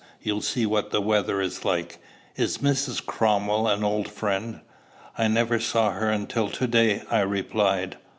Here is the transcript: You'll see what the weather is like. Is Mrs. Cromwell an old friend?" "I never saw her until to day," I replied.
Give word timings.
You'll 0.19 0.41
see 0.41 0.65
what 0.65 0.89
the 0.89 0.99
weather 0.99 1.41
is 1.41 1.63
like. 1.63 1.99
Is 2.35 2.57
Mrs. 2.57 3.05
Cromwell 3.05 3.67
an 3.67 3.83
old 3.83 4.09
friend?" 4.09 4.61
"I 5.15 5.27
never 5.27 5.59
saw 5.59 5.91
her 5.91 6.09
until 6.09 6.49
to 6.49 6.65
day," 6.65 7.03
I 7.11 7.19
replied. 7.21 7.97